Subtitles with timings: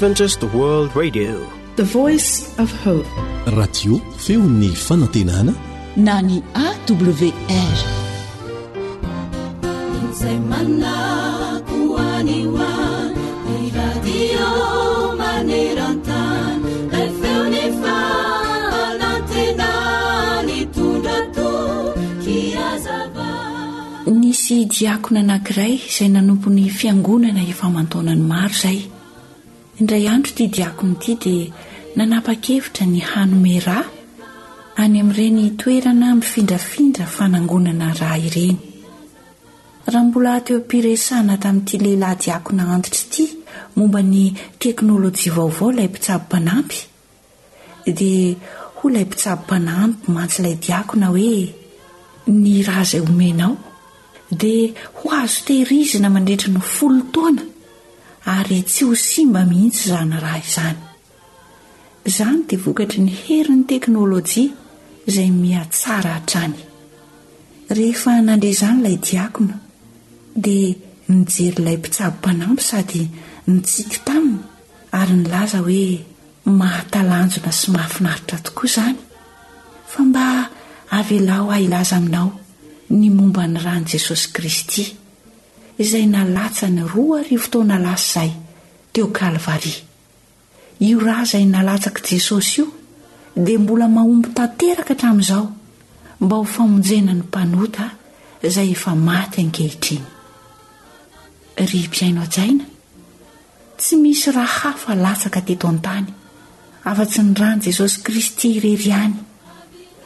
[0.00, 1.40] radio
[4.16, 5.52] feony fanantenana
[5.96, 7.32] na ny awrnisy
[24.64, 28.78] diakona anankiray izay nanompon'ny fiangonana efa mantonany maro zay
[29.80, 31.46] indray andtro ity diakona ity dia
[31.96, 33.78] nanapa-kevitra ny hanomera
[34.82, 38.58] any amin'ireny toerana mifindrafindra fanangonana rah ireny
[39.92, 43.24] raha mbola ateo m-piresana tamin'ity lehilahy diakona antitra ity
[43.76, 44.24] momba ny
[44.60, 46.78] teknôlôjia vaovao ilay mpitsabom-panampy
[47.98, 48.36] dia
[48.76, 51.32] ho ilay mpitsabo-panampy mantsy ilay diakona hoe
[52.42, 53.52] ny rah izay omenao
[54.40, 57.44] dia ho azo tehirizina mandritra no folo taoana
[58.28, 60.78] ary tsy ho simba mihitsy izany raha izany
[62.08, 64.44] izany dia vokatra ny hery 'ny teknôlôjia
[65.08, 66.56] izay mihatsara hatrany
[67.76, 69.56] rehefa nandre izany ilay diakona
[70.36, 70.76] dia
[71.08, 73.02] nijery ilay mpitsabompanampo sady
[73.50, 74.44] nitsiky tamina
[75.00, 75.86] ary nylaza hoe
[76.60, 78.98] mahatalanjona sy mahafinaritra tokoa izany
[79.90, 80.24] fa mba
[80.96, 82.28] avelaho ah ilaza aminao
[82.98, 84.84] ny momba ny ran'i jesosy kristy
[85.80, 88.30] izay nalatsa ny roary fotoana lasy izay
[88.92, 89.80] teo kalvarya
[90.84, 92.66] io raha izay nalatsakai jesosy io
[93.36, 95.44] dia mbola mahombo tanteraka hatramin'izao
[96.20, 97.86] mba ho famonjenany mpanota
[98.44, 100.04] izay efa maty ankehitriny
[101.72, 102.64] ry mpiaino ajaina
[103.80, 106.06] tsy misy raha hafa alatsaka tyto an-tany
[106.84, 109.16] afa-tsy ny ran' jesosy kristy irery any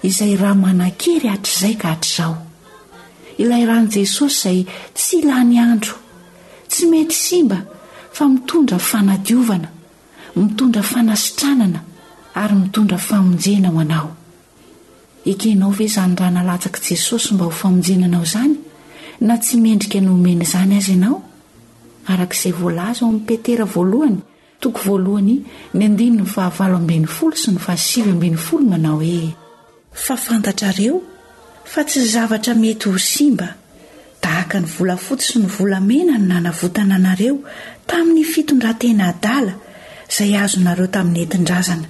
[0.07, 2.44] izay raha manan-kery hatr'izay ka hatr' izao
[3.39, 4.61] ilay ran'i jesosy izay
[4.95, 5.97] tsy ila ny andro
[6.71, 7.59] tsy mety simba
[8.15, 9.69] fa mitondra fanadiovana
[10.39, 11.81] mitondra fanasitranana
[12.43, 14.09] ary mitondra famonjenaho anao
[15.27, 18.55] ekenao ve izany ra nalatsak'i jesosy mba ho famonjenanao izany
[19.21, 21.23] na tsy mendrika noomena izany azy ianao
[22.07, 24.19] araka izay voalaza ho min'ny petera voalohany
[24.61, 25.43] toko voalohany
[25.75, 29.35] ny andiny no fahavalo ambin'ny folo sy ny fahasivy ambin'ny folo manao hoe
[29.93, 30.97] fafantatrareo
[31.73, 33.49] fa tsy zavatra mety ho simba
[34.23, 37.37] dahaka ny volafotsysy ny volamena ny nanavotana anareo
[37.89, 39.53] tamin'ny fitondratena adala
[40.11, 41.87] izay azonareo tamin'ny entindrazana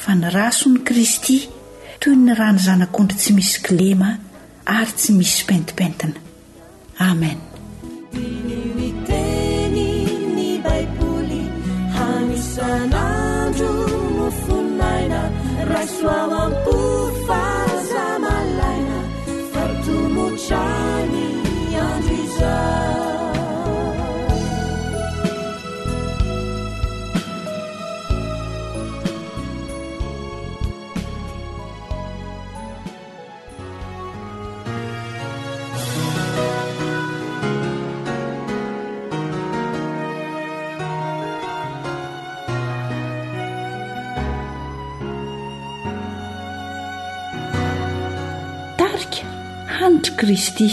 [0.00, 1.38] fa ny raso ny kristy
[2.00, 4.08] toy ny rany zanak'ondry tsy misy klema
[4.78, 6.16] ary tsy misy pentipentina
[7.10, 7.38] amen
[20.48, 21.05] 小
[50.14, 50.70] kristy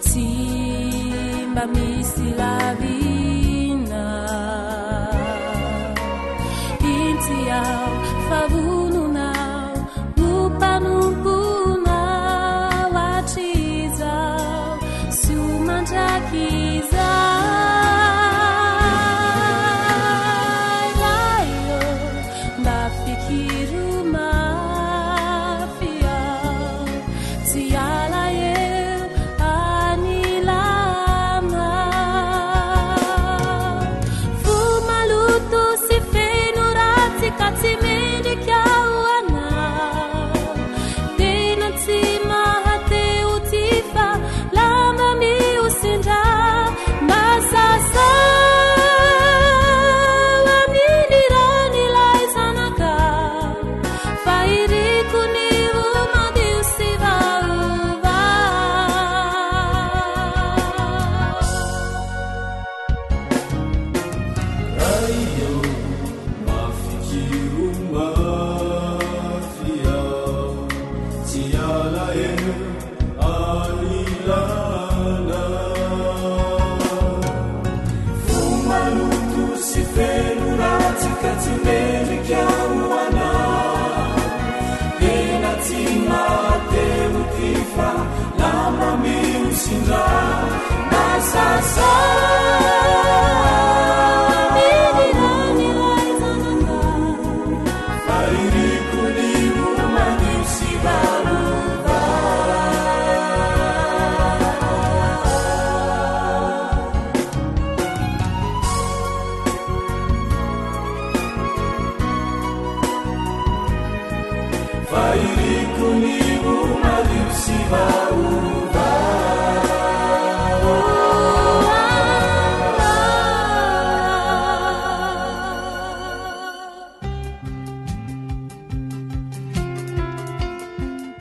[0.00, 4.71] צים בaמיsילa viנה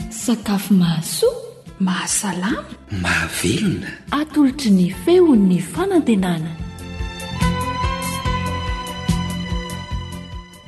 [0.10, 1.32] sakafo mahasoa
[1.86, 2.64] mahasalama
[3.02, 3.90] mahavelona
[4.22, 6.61] atolotry ny feon'ny fanantenana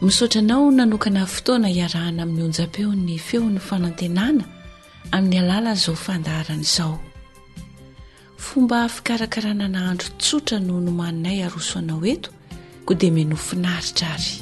[0.03, 4.43] misaotra anao nanokana fotoana hiarahana amin'ny onjam-peon'ny feon'ny fanantenana
[5.15, 6.97] amin'ny alalan'izao fandaharana izao
[8.47, 12.29] fomba fikarakarana nahandro tsotra no nomaninay arosoanao eto
[12.85, 14.33] ko dia menofinaritra ary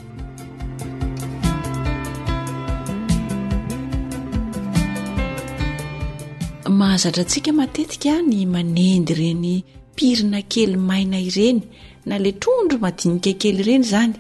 [6.79, 9.53] mahazatra antsika matetika ny manendy ireny
[9.93, 11.61] mpirina kely maina ireny
[12.09, 14.15] na le trondro madinika kely ireny zany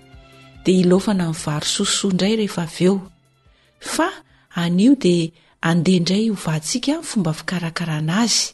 [0.65, 2.93] di ilofana minyvaro sosoa ndray rehefa av eo
[3.79, 4.05] fa
[4.61, 5.31] anio dia
[5.61, 8.45] andehandray hovantsika fomba fikarakarana azy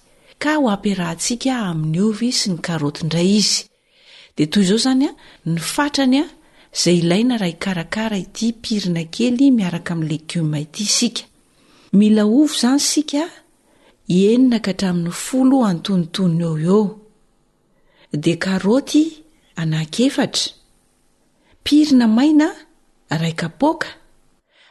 [0.42, 3.64] ka ho ampiarantsika amin'ny ovy sy ny karotyndray izy
[4.36, 5.14] dia toy izao zany a
[5.52, 6.26] ny fatrany a
[6.78, 11.24] izay ilaina raha ikarakara ity pirina kely miaraka amin'ny legioma ity isika
[12.00, 13.24] mila ovy zany sika
[14.16, 16.84] ieninakahtramin'ny folo antonotony eo eo
[18.24, 19.02] dia karoty
[19.62, 20.26] anaketra
[21.68, 22.48] pirina maina
[23.22, 23.88] raikapoka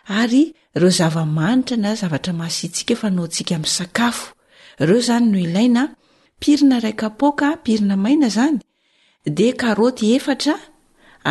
[0.09, 0.43] ary
[0.77, 4.25] ireo zava-manitra na zavatra masintsika fanaontsika amin'n sakafo
[4.83, 5.83] ireo zany no ilaina
[6.43, 8.59] pirina raikapoka pirina maina zany
[9.37, 10.55] de karoty eftra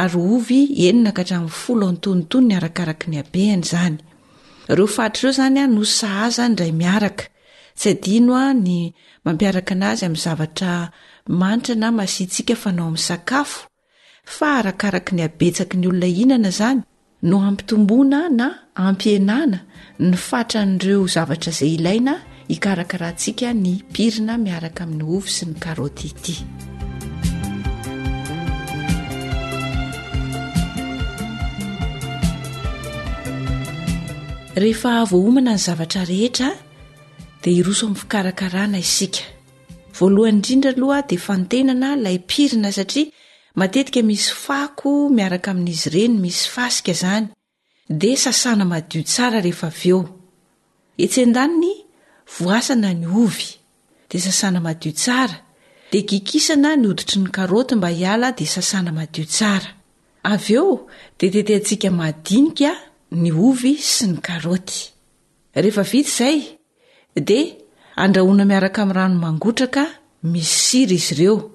[0.01, 3.97] ary ovy enina karayflotontono ny arakaraka ny abeany zany
[4.71, 7.25] ireo fatrireo zanya no sahaza ndray miaraka
[7.77, 8.69] tsy adino a ny
[9.23, 10.71] mampiaraka an'azy ami'y zavatra
[11.41, 13.61] manitrana masintsika fanao ami'nysakafo
[14.33, 16.81] fa arakaraka ny abetsaky ny olona hinana zany
[17.29, 18.47] no ampitomboana na
[18.87, 19.59] ampianana
[20.01, 22.13] ny fatran'ireo zavatra izay ilaina
[22.51, 26.33] hikarakarantsika ny pirina miaraka amin'ny ovy sy ny karoty ity
[34.61, 36.49] rehefa voahomana ny zavatra rehetra
[37.43, 39.23] dia iroso amin'ny fikarakarana isika
[39.97, 43.13] voalohanyindrindra aloha dia fantenana lay ipirina satria
[43.55, 47.27] matetika misy fako miaraka amin'izy ireny misy fasika izany
[47.89, 49.99] dia sasana madio tsara rehefa av eo
[51.05, 51.73] etsan-danyny
[52.37, 53.47] voasana ny ovy
[54.11, 55.35] dia sasana madio tsara
[55.91, 59.69] dia kikisana nioditry ny karoty mba hiala dia sasana madio tsara
[60.33, 60.67] av eo
[61.19, 62.71] dia tete antsika madinika
[63.21, 64.77] ny ovy sy ny karoty
[65.61, 66.37] rehef vi izay
[67.27, 67.47] dia
[68.03, 69.85] andrahona miaraka amin'n rano mangotraka
[70.21, 71.54] misy siry izy ireo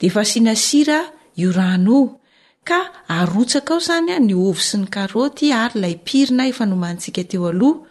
[0.00, 0.98] de efa asiana sira
[1.36, 2.20] io rano
[2.68, 2.80] ka
[3.16, 7.82] arotsaka ao zanya ny ovy sy ny karôty arylay pirina e nomansikaoh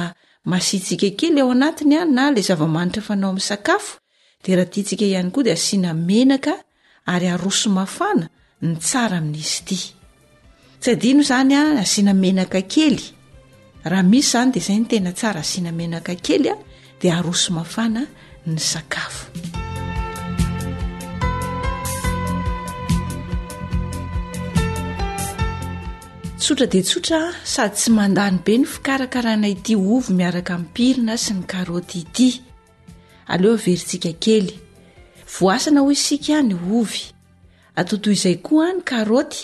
[0.52, 3.92] masitsika kely ao anatiny a na la zavamanitra fanao ami'sakafo
[4.44, 6.54] d raha tinsika ihany koa d asiana menaka
[7.06, 8.30] ary arosomafana
[8.62, 9.80] ny tsara amin'izy ity
[10.82, 13.00] tsy adino izany a asianamenaka kely
[13.92, 16.56] raha misy zany dia izay ny tena tsara asianamenaka kely a
[17.02, 18.02] dia arosomafana
[18.50, 19.26] ny sakafo
[26.42, 27.20] tsotra di tsotra
[27.54, 32.30] sady tsy mandany be ny fikarakarana iti ovy miaraka mypirina sy ny karoty ity
[33.34, 34.54] aleo verintsika kely
[35.40, 37.02] voasana hoy isika ny ovy
[37.80, 39.40] atotoyizay ko a ny karôty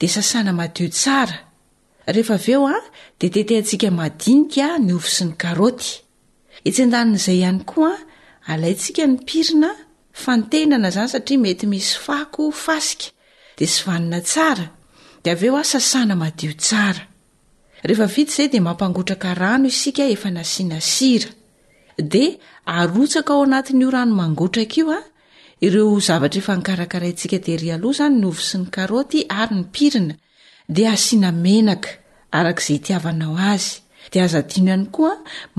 [0.00, 3.88] de sasana madio saraedeehntsika
[4.24, 5.34] dinika nyovy sy ny
[6.64, 7.86] arty'ay yko
[8.50, 9.70] ayntsika ny pirina
[10.22, 13.04] fantenana zany satria mety misy fako fasika
[13.58, 14.70] de sy ana aaorak
[22.00, 22.40] de
[22.72, 25.09] arotsaka ao anatin'io rano mangotraka ioa
[25.64, 30.14] ireo zavatra efa nikarakaraintsika dery aloha zany novo sy ny karoty ary ny pirina
[30.76, 31.88] di asianamenaka
[32.38, 33.74] arak'izay itiavanao azy
[34.12, 35.12] d azao aykoa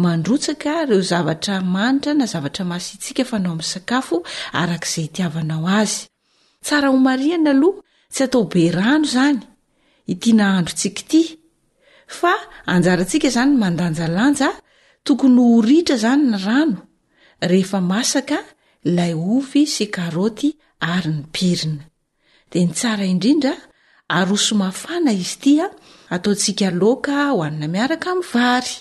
[0.03, 5.09] mandrotsaka eo zavra manra nazar akaarkzay
[5.45, 7.17] nao azomanaaoha
[8.13, 9.39] tsy ataobe rano zany
[10.11, 11.39] it nahandrontsika t
[12.73, 14.49] njnsika zanymandanjalanja
[15.05, 16.77] tokony oritra zany ny rano
[17.93, 18.37] masaka
[18.83, 20.49] ilay ovy sy karoty
[20.93, 21.85] ary ny pirina
[22.49, 23.53] dia nytsara indrindra
[24.17, 25.67] arosomafana izy itia
[26.15, 28.73] ataontsika laoka ho hanina miaraka min'ny vary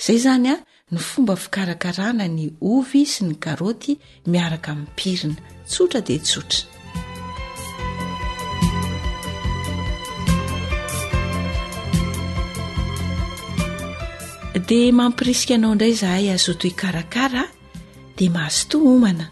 [0.00, 0.56] izay zany a
[0.92, 3.92] ny fomba fikarakarana ny ovy sy ny karoty
[4.32, 5.32] miaraka min'ny pirina
[5.70, 6.68] tsotra dia tsotra
[14.68, 17.42] dia mampirisika anao indray zahay azotoy karakara
[18.16, 19.26] dia mahasotoomana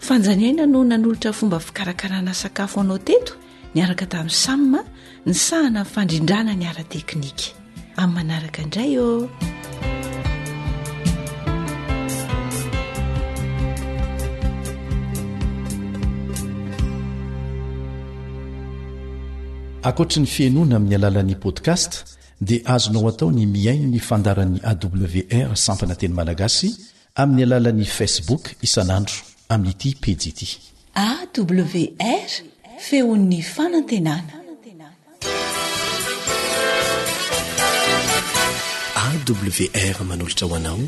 [0.00, 3.32] fanjaniaina no nanyolotra fomba fikarakarana sakafo anao teto
[3.74, 4.78] niaraka tamin'ny samma
[5.26, 7.44] ny sahana ny fandrindrana ny ara teknika
[7.96, 9.28] amin'ny manaraka indray o
[19.88, 21.92] ankoatra ny fianoana amin'ny alalan'i podcast
[22.40, 26.68] dia azonao atao ny miaino ny fandaran'ny awr sampana teny malagasy
[27.22, 29.14] amin'ny alalan'i facebook isanandro
[29.54, 30.48] amin'n'ity piji ity
[31.02, 32.32] awr
[32.86, 34.36] feon'ny fanantenana
[39.10, 40.82] awr manolotra hoanao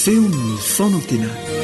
[0.00, 1.57] feonny fanantenana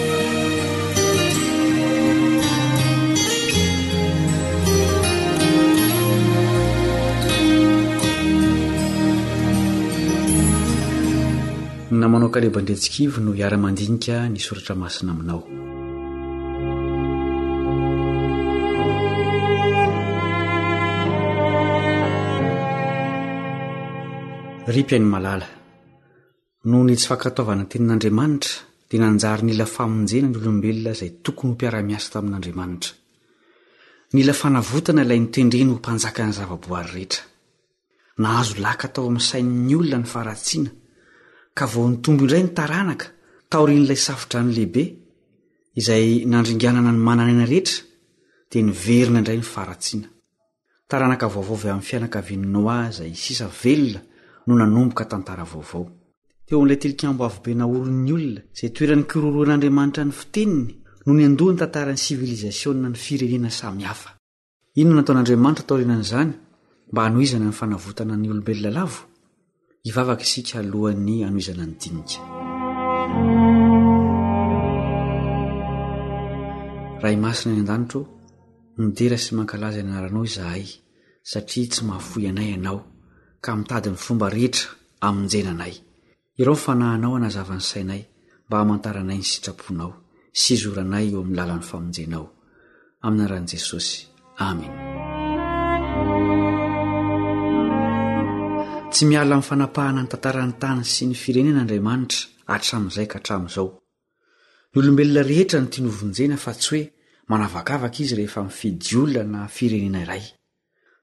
[12.01, 15.41] namanao kalebandretsikivo no iara-mandinika ny soratra masina aminao
[24.75, 25.47] ryp ainy malala
[26.69, 28.55] noho ny tsy fankataovana ny tenin'andriamanitra
[28.91, 32.93] dia nanjary nila famonjena ny olombelona izay tokony ho mpiara-miasa tamin'andriamanitra
[34.15, 37.23] nila fanavotana ilay nitendreny ho mpanjaka ny zava-boary rehetra
[38.23, 40.71] nahazo laka atao amin'nsain''ny olona ny faratsiana
[41.55, 43.07] ka vao ny tombo indray ny taranaka
[43.51, 44.83] taorian'ilay safodranylehibe
[45.81, 47.79] izay nandringanana ny mananaina rehetra
[48.51, 50.07] dia nyverina indray ny faratsina
[50.91, 54.03] taranaka vaovaov amin'ny fianakavian'ny noa izay sisa velona
[54.47, 55.85] no nanomboka tantara vaovao
[56.49, 60.73] teoan'ilay telikambo avobe naoron''ny olona zay toeran'ny kiroroan'andriamanitra ny fiteniny
[61.07, 64.01] no ny andoha ny tantaran'ny sivilisasiona ny firenena sahaf
[64.81, 66.31] inono nataon'andramanitra taorinan'zany
[66.91, 68.83] mba hanoizana ny fanavotana ny olobelola
[69.89, 72.21] ivavaka isika alohan'ny anoizana ny dinika
[77.01, 78.01] raha imasina any an-danitro
[78.85, 80.65] nidera sy mankalaza ny anaranao izahay
[81.31, 82.79] satria tsy mahafoyanay ianao
[83.45, 84.69] ka mitadyny fomba rehetra
[85.07, 85.75] amon-jenanay
[86.41, 88.03] ireo nyfanahinao anazavany sainay
[88.47, 89.91] mba hamantaranay ny sitraponao
[90.41, 92.27] sy zoranay eo amin'ny lalan'ny famonjenao
[93.05, 93.97] amina ran'i jesosy
[94.49, 95.13] amena
[98.95, 103.67] tsy miala amin'ny fanapahana ny tantarany tany sy ny firenen'andriamanitra atramon'izay ka hatramo'izao
[104.71, 106.83] ny olombelona rehetra no tinovonjena fa tsy hoe
[107.31, 110.23] manavakavaka izy rehefa mi fidiolona na firenena iray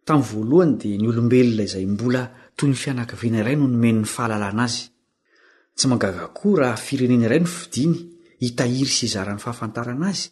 [0.07, 2.24] tamn'ny voalohany dia ny olombelona izay mbola
[2.57, 4.88] toy ny fianakaviana iray no nomenyny fahalalana azy
[5.75, 7.98] tsy mangaga koa raha firenena iray no fidiny
[8.45, 10.29] hitahiry sy zaran'ny fahafantarana azy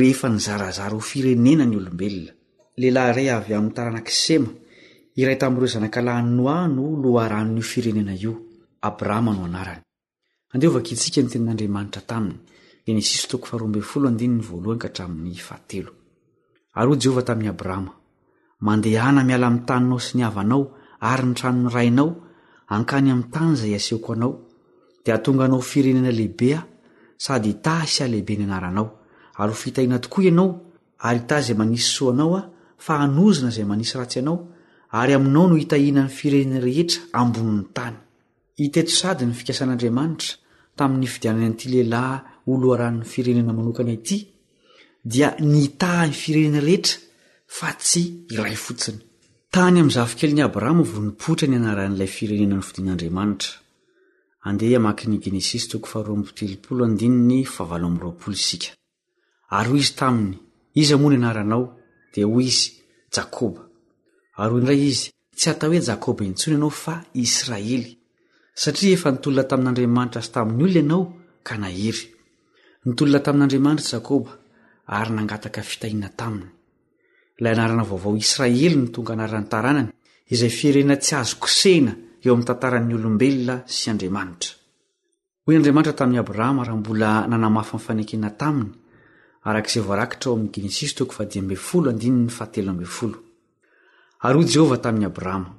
[0.00, 2.32] rehefa nyzarazara ho firenena ny olombelona
[2.80, 4.56] lelahiray avy amin'ny tarana-kisema
[5.16, 8.14] iyt'ireo zanalannoano loaranny firenetneana
[19.28, 20.62] miala ami'ny taninao si niavanao
[21.02, 22.08] ary ny tranony rainao
[22.72, 24.32] ankany am'ny tany zay asehoko anao
[25.04, 26.62] di atonga anao firenena lehibeao
[27.18, 28.88] sady ta sialehibe ny anaranao
[29.36, 30.48] ary o fitahina tokoa ianao
[31.00, 32.42] ary ta zay manisy soanao a
[32.78, 34.36] fa anozina zay manisy ratsy anao
[35.00, 37.96] ary aminao no hitahiana ny firenena rehetra ambonin'ny tany
[38.66, 40.30] iteto sady ny fikasan'andriamanitra
[40.78, 42.18] tamin'ny fidianany anity lehilahy
[42.52, 44.18] olo haran'ny firenena manokana ity
[45.12, 46.96] dia nitaha ny firenena rehetra
[47.56, 48.02] fa tsy
[48.34, 49.00] iray fotsiny
[49.54, 53.52] tany amin'ny zavokelin'ni abrahama vo nipoitra ny anaran'ilay firenena ny fidin'andriamanitra
[54.58, 54.76] deaky
[59.68, 60.22] ho izy tany
[60.82, 61.64] iz moany anranao
[62.12, 63.24] da hoy izya
[64.42, 67.90] aryoindray izy tsy hata hoe jakôba intsony anao fa israely
[68.62, 71.02] satria efa nitolona tamin'andriamanitra sy tamin'ny olo ianao
[71.46, 72.04] ka nahiry
[72.86, 74.30] nitolona tamin'andriamanitra jakôba
[74.96, 76.50] ary nangataka fitahina taminy
[77.42, 79.90] ay anarnavaovao israely no tonga anaran'nytaranany
[80.34, 81.92] izay fiereena tsy azo kosena
[82.24, 84.50] eo amin'ny tantaran'ny olombelona sy andriamanitra
[85.46, 88.72] hoy andriamanitra tamin'y abrahama raha mbola nanamafa nyfanekena taminy
[89.48, 90.94] ara'zay arakitra o am'ny geness
[92.50, 93.20] tdo
[94.26, 95.50] ary o jehovah tamin'ni abrahama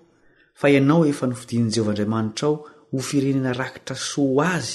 [0.61, 2.55] fa ianao efa nofidin jehovaandriamanitra ao
[2.91, 4.73] ho firenena rakitra soa azy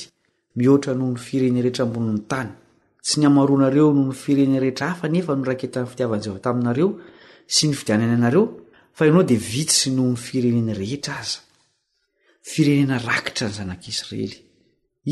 [0.59, 2.51] mihoatra noho ny firenen rehetra ambonin'ny tany
[3.07, 6.89] tsy ny hamaroanareo noho ny firenena rehetra hafa nefa noraketa ny fitiavanijeovataminareo
[7.55, 8.45] sy ny fidianany anareo
[8.97, 11.39] fa ianao de vitysy noho ny firenena rehetra aza
[12.53, 14.35] firenena rakitra ny zanak'isrely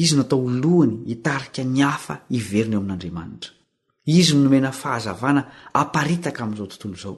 [0.03, 3.51] izy no atao olohany hitarika ny hafa iverina eo amin'andriamanitra
[4.19, 5.43] izy nomena fahazavana
[5.83, 7.17] amparitaka amin'izao tontolo izao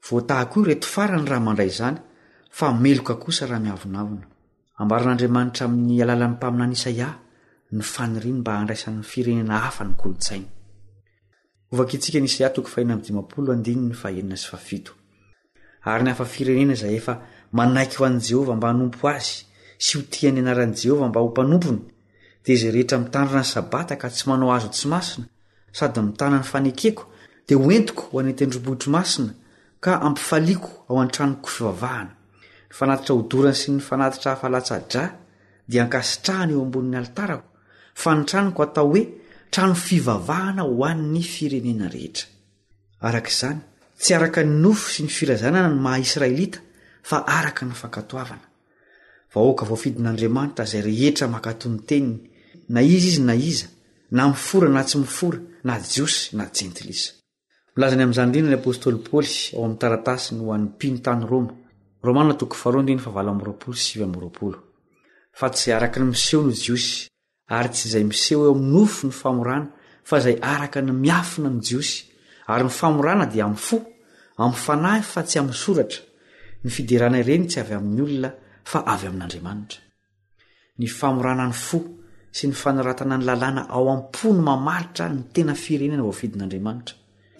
[0.06, 2.00] voatahako o reto farany raha mandray zany
[2.60, 4.22] amyiiiam
[4.84, 5.90] aanieneafloyny
[15.84, 17.14] hafa firenenaizay efa
[17.60, 19.38] manaiky ho an' jehovah mba hanompo azy
[19.86, 21.80] sy ho tiany anaran'ijehovah mba ho mpanompony
[22.46, 25.26] de izay rehetra mitandrina ny sabata ka tsy manao azo tsy masina
[25.78, 27.04] sady mitanany fanekeko
[27.48, 29.34] dia oentiko ho anentyndrombohitro masina
[29.84, 32.14] ka ampifaliako ao an-trano ko fivavahana
[32.72, 35.02] nyfanatitra hodorany sy ny fanatitra hahafalatsadra
[35.72, 37.44] dia ankasitrahany eo ambonin'ny alitaraho
[38.02, 39.02] fa ny tranoko hatao hoe
[39.52, 42.28] trano fivavahana ho an'ny firenena rehetra
[43.02, 43.60] arak'izany
[44.02, 46.60] tsy araka ny nofo sy ny firazanana ny maha israelita
[47.10, 48.48] fa araka ny fankatoavana
[49.34, 52.18] vahoaka voafidin'andriamanitra zay rehetra makatonyteniny
[52.74, 53.68] na iza izy na iza
[54.12, 57.12] na mifora na tsy mifora na jiosy na jentil iza
[57.76, 61.60] milazany amn'izany rina ny apôstoly poly ao amn'ny taratasy ny hoanmpinotanyrma
[62.04, 64.58] romana toko faroiny fa vala am'roapolo sivy amyroapolo
[65.40, 67.08] fa tsy zay araka ny miseho no jiosy
[67.48, 69.68] ary tsy izay miseho eo aminnofo ny famorana
[70.10, 71.98] fa izay araka ny miafina ny jiosy
[72.54, 73.78] ary ny famorana dia amin'ny fo
[74.44, 76.02] amn'ny fanahy fa tsy amin'ny soratra
[76.64, 78.30] ny fiderana ireny tsy avy amin'ny olona
[78.72, 79.80] fa avy amin'andriamanitra
[80.80, 81.78] ny famoranany fo
[82.36, 86.96] sy ny fanoratana ny lalàna ao am-po ny mamaritra ny tena firenena vaofidin'andriamanitra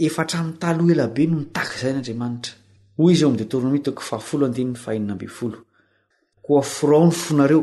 [0.08, 2.61] efatra mi'ytaloha elabe no mitaka izay n'andriamanitra
[3.02, 5.58] oy iz o ami detromi toko fahafolo andinny fahina mbyfolo
[6.46, 7.62] koa fraony fonareo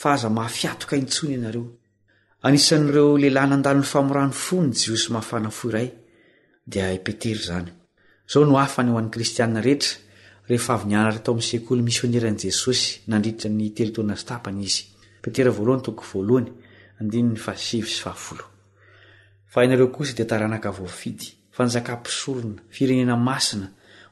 [0.00, 1.64] fa aza mahafiatoka intsony ianareo
[2.46, 5.88] anisan'reo leilahy nandanonny famorany fo ny jiosy mahafanafoay
[6.76, 9.90] eeooafany hoan'y krstiaa eheta
[10.56, 13.20] ehfynianatra to am'yekoly misiôneranjesosy nai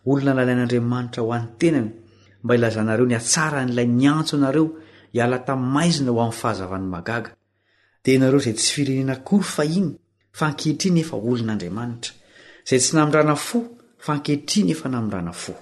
[0.06, 1.90] olona lalain'andriamanitra ho an'ny tenany
[2.44, 4.66] mba ilazanareo ny atsara n'ilay nyantso anareo
[5.14, 7.30] hiala tamaizina ho amin'ny fahazavany magaga
[8.04, 9.90] denareo zay tsy firenena kory fa iny
[10.38, 12.12] fankehitriny efa olon'andriamanitra
[12.68, 13.58] zay tsy namindrana fo
[14.06, 15.52] fankehitriny efa namindrana fo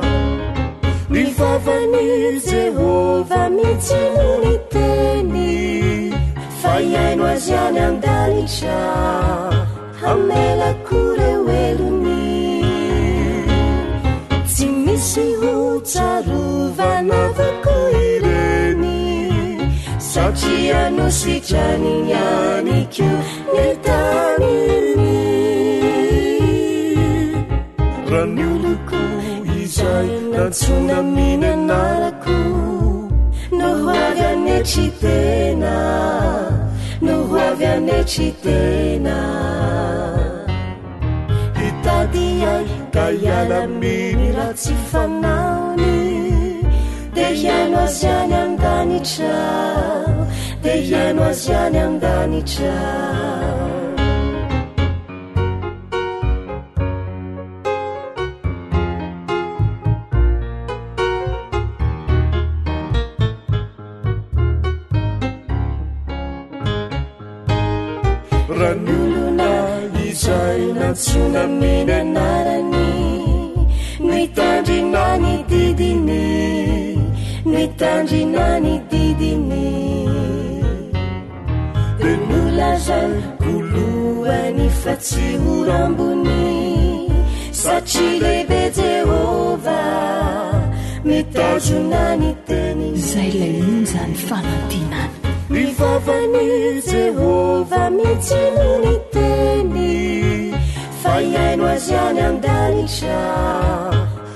[1.41, 5.39] favany jehova mitsy nony teny
[6.61, 8.79] fa iaino azy any amdalitra
[10.01, 12.25] hamelako re hoelony
[14.51, 17.77] tsy misy hotsarovanafako
[18.11, 18.95] ireny
[20.13, 23.15] satri anositranyny ani kio
[23.57, 24.90] netany
[30.41, 32.37] antsonaminy anarako
[33.59, 35.75] no hoavy anetry tena
[37.05, 39.17] no hoavy anetri tena
[41.61, 45.93] hitady ay ka ialaminy ratsy fanaony
[47.15, 50.11] de hiaino azy any andanitrao
[50.63, 52.77] de hiaino azyany andanitra
[101.95, 103.19] adaria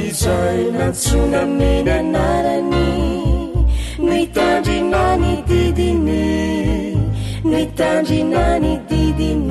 [0.09, 2.74] izai natsuna minanarany
[7.91, 9.45] andinany didin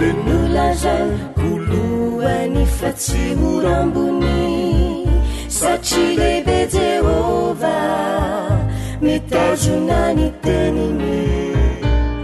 [0.00, 0.96] e nulaza
[1.38, 4.42] koloany fatsi horamboni
[5.56, 7.76] sai lebe jeova
[9.06, 11.24] metazonani tenine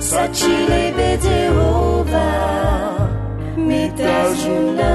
[0.08, 2.26] sai lebe jeova
[3.68, 4.92] metaona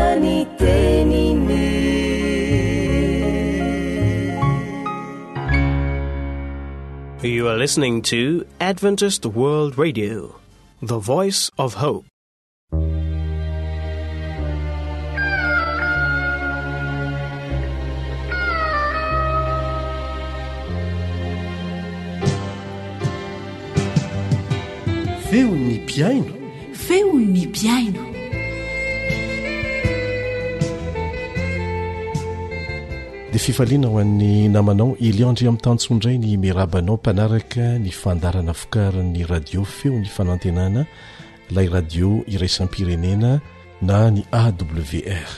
[7.28, 10.36] you are listening to adventised world radio
[10.82, 12.06] the voice of hope
[25.32, 26.34] euni piaino
[26.98, 28.13] eu ni piaino
[33.34, 39.64] dia fifaliana ho an'ny namanao iliandre amin'ny tantsondray ny merabanao mpanaraka ny fandarana fokarin'ny radio
[39.66, 40.82] feony fanantenana
[41.50, 43.32] ilay radio iraisan-pirenena
[43.88, 45.32] na ny awr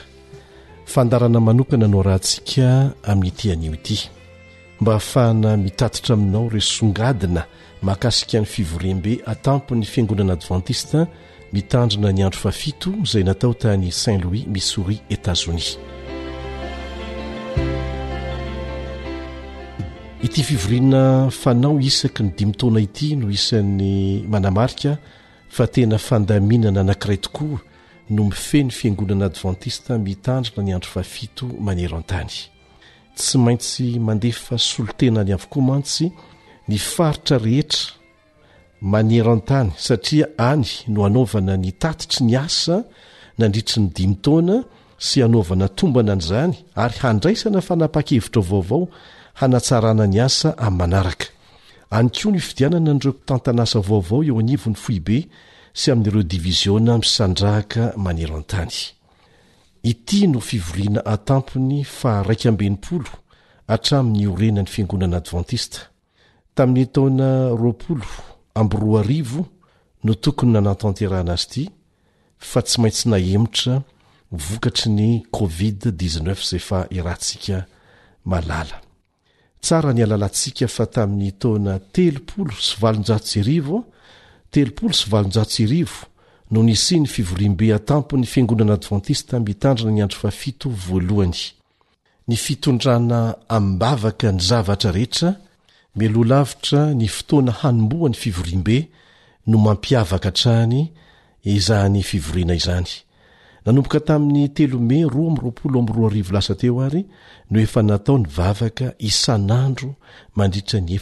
[0.93, 2.67] fandarana manokana no rahantsika
[3.11, 3.97] amin'n'iti an'io ity
[4.81, 7.41] mba afahana mitatitra aminao re songadina
[7.85, 10.99] mahakasik ny fivorem-be atampo ny fiangonana adventista
[11.53, 15.69] mitandrina ny andro fafito zay natao tany saint louis missouris etats-onis
[20.25, 24.91] ity fivorina fanao isaka ny dimitaona ity no isan'ny manamarika
[25.55, 27.59] fa tena fandaminana anankiray tokoa
[28.15, 32.33] no mifeny fiangonanaadvantista mitandrina ny andro fafito manero an-tany
[33.17, 36.05] tsy maintsy mandefa solotena any avokoa mantsy
[36.69, 37.83] ny faritra rehetra
[38.81, 42.79] manero an-tany satria any no hanaovana ny tatitry ny asa
[43.39, 44.57] nandritry ny dimytaona
[45.07, 48.83] sy anaovana tombaana an'izany ary handraisana fanapa-kevitra vaovao
[49.39, 51.27] hanatsarana ny asa amin'ny manaraka
[51.97, 55.17] any ko ny fitianana nreo mpitantanasa vaovao eo anivony foibe
[55.79, 58.77] sy amin''ireo diviziona misandrahaka manerotanyt
[60.33, 63.13] no fivorina atamony faraikmbeniolo
[63.75, 65.79] atram'nyorena ny fiangonan'advantista
[66.55, 67.29] tain'ytaona
[67.61, 68.09] roolo
[68.59, 69.39] amby roario
[70.05, 71.63] no tokony nanatanterana azyty
[72.51, 75.81] syayavoka ny covid9
[79.65, 83.81] tsara ny alalantsika fa tamin'ny taoana telopolo sy valonjatsyrivoa
[84.53, 86.01] telopolo sy valonjatsyrivo
[86.53, 91.41] no nysi ny fivorim-be atampo ny fiangonan' advantista mitandrina ny andro fafito voalohany
[92.29, 93.21] ny fitondrana
[93.55, 95.31] amibavaka ny zavatra rehetra
[95.97, 98.77] milo lavitra ny fotoana hanomboa ny fivoriambe
[99.49, 100.83] no mampiavaka trahany
[101.43, 102.93] izany fivoriana izany
[103.65, 105.49] nanomboka tamin'ny telomey roamr
[106.13, 107.05] ri lasa teo ary
[107.49, 109.89] no efa natao ny vavaka isan'andro
[110.37, 110.95] mandritra ny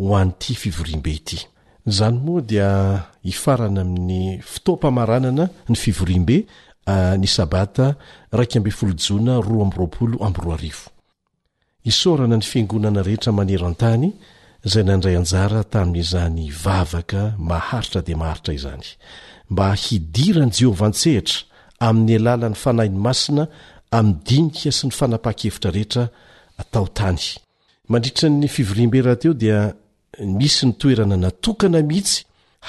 [0.00, 1.38] hoanyity fivorimbe ity
[1.96, 2.68] zny moa dia
[3.32, 6.36] ifarana amin'ny ftoampamaranana ny fivorimbe
[6.86, 7.96] ah, ny sabata
[8.36, 10.90] raik flojona r m mr
[11.90, 14.08] isorana ny fiangonana rehetra maneraan-tany
[14.72, 18.86] zay nandray anjara tamin'izany vavaka maharitra di maharitra izany
[19.50, 21.38] mba hidiran' jehovah ntsehitra
[21.86, 23.44] amin'ny alalan'ny fanahi ny masina
[23.96, 26.04] amny dinika sy ny fanapa-kevitra rehetra
[26.92, 29.58] trny fivrimberahateo dia
[30.38, 32.18] misy nytoerana naokana mihitsy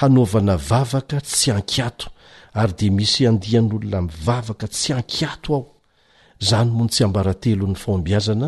[0.00, 2.06] hanaovana vavaka tsy ankiato
[2.60, 5.66] ary di misy andian'olona mivavaka tsy ankiato aho
[6.50, 8.46] zanymon tsy ambaratelo'ny fmbiazana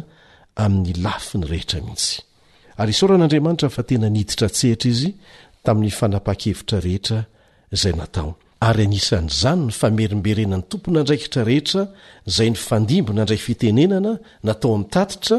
[0.65, 5.01] amin'ny lafiny rehetra mihitsyysoran'andriamanitafa tena niditra tsehitra iz
[5.65, 7.21] tamin'ny fanapa-kevitra rehetra
[7.77, 8.33] izay natao
[8.67, 11.83] ary anisanyizany ny famerimberena ny tompona andraikitra rehetra
[12.29, 14.15] izay ny fandimbona andraiky fitenenana
[14.49, 15.39] natao amin'nytatitra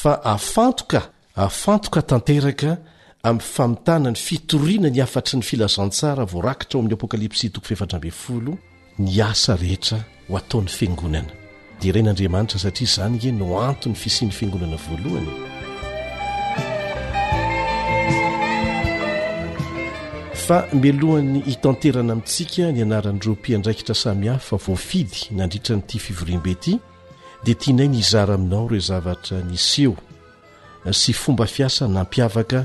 [0.00, 1.00] fa aafantoka
[1.42, 2.70] hafantoka tanteraka
[3.28, 8.52] amin'ny famitana ny fitoriana ny afatry ny filazantsara voarakitra o amin'ny apokalipsy toko fefatrambe folo
[9.04, 11.32] ny asa rehetra ho ataon'ny fiangonana
[11.80, 15.30] dia iren'andriamanitra satria izany e no antony fisian'ny fangonana voalohany
[20.50, 26.72] fa milohan'ny hitanterana amintsika ny anaran'ny ropiandraikitra samiha fa voafidy nandritra nyity fivoribeity
[27.44, 29.92] dia tianay ny izara aminao reo zavatra nis eo
[31.00, 32.60] sy fomba fiasa nampiavaka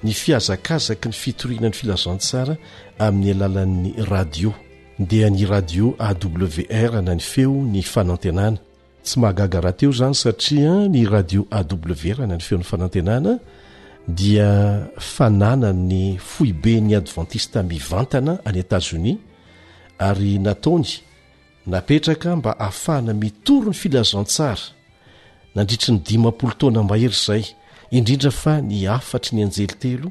[0.02, 2.54] ny fiazakazaka ny fitorianany filazantsara
[2.98, 4.52] amin'ny alalan'ny radio
[4.98, 8.58] dia ny radio awr nany feo ny fanantenana
[9.06, 13.36] tsy mahagaga raha teo zany satria ny radio a w rany ny feon'ny fanantenana
[14.08, 14.48] dia
[14.98, 19.16] fanana ny foibe ny advantista mivantana any etatzonis
[19.98, 20.90] ary nataony
[21.66, 24.64] napetraka mba ahafahana mitoro ny filazantsara
[25.54, 27.42] nandritry ny dimapolo taona mahery zay
[27.90, 30.08] indrindra fa ny afatry ny anjeli telo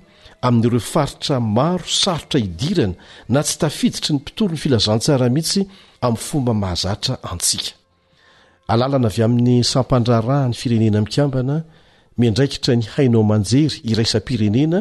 [0.47, 2.93] amin'ireo faritra maro sarotra hidirana
[3.33, 5.61] na tsy tafiditry ny mpitoro ny filazantsara mihitsy
[6.01, 7.71] amin'ny fomba mahazatra antsika
[8.67, 11.57] alalana avy amin'ny sampandrarah ny firenena mikambana
[12.21, 14.79] mindraikitra ny hainao manjery irasam-pirenena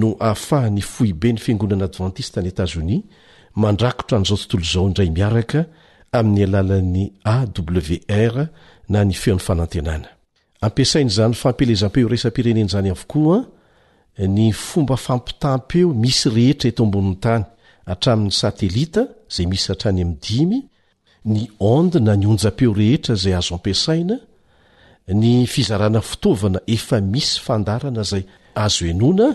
[0.00, 3.00] no ahafahany foibe ny fiangonana advantista ny etazonis
[3.62, 5.60] mandrako htran'izao tontolo zao indray miaraka
[6.18, 7.04] amin'ny alalan'ny
[7.34, 8.36] awr
[8.92, 10.08] na ny feon'ny fanantenana
[10.66, 13.40] ampiasain'zany fampelezam-peo iraisam-pirenena zany avokoaa
[14.36, 17.44] ny fomba fampitam-peo misy rehetra eto ambonin'ny tany
[17.92, 19.02] atramin'ny satelita
[19.34, 20.60] zay misy atrany ami'ny dimy
[21.28, 24.14] ny onde na nyonja-peo rehetra zay azo ampiasaina
[25.20, 28.24] ny fizarana fitaovana efa misy fandarana zay
[28.64, 29.26] azo enona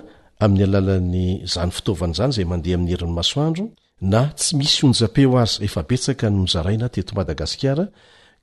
[0.44, 3.64] amin'ny alalan'ny zanyfitovan'zany zay mandeha myei'soano
[4.12, 7.86] na tsy misy ja-eo az eabetaka nozainateomadagasaa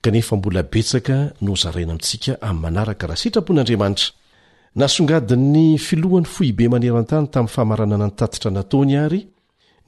[0.04, 1.16] kanefa mbola betsaka
[1.48, 5.56] nozaraina aitsika ai'yanaraka raha sitrapon'adritranasongai'ny
[5.88, 9.22] fiohany fibeet'fahianay ay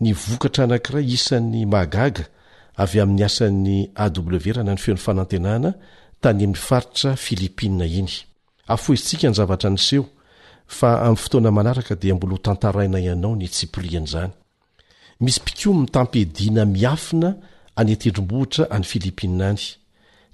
[0.03, 2.09] ny vokatra anakira isan'ny ahgaa
[2.77, 4.09] avy ain'ny asan'ny aw
[4.55, 5.73] rana ny feon'ny fanantenana
[6.21, 8.25] tany mifaritra filipina iny
[8.69, 10.07] afozintsika ny zavatra nyseho
[10.67, 17.35] fa amn'ny fotoana manaraka di mbola htantaaina ianao ny tsiprianzymisy piko mitampedina miafina
[17.77, 19.59] anetdrmbohitra any filipinany